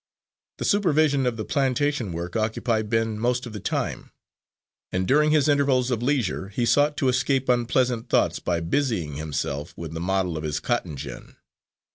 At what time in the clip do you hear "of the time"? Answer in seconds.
3.45-4.09